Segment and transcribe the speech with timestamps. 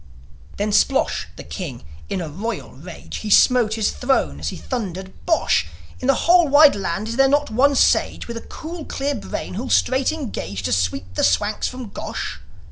[0.57, 5.13] Then Splosh, the king, in a royal rage, He smote his throne as he thundered,
[5.27, 5.67] "Bosh!
[5.99, 9.53] In the whole wide land is there not one sage With a cool, clear brain,
[9.53, 12.39] who'll straight engage To sweep the Swanks from Gosh?"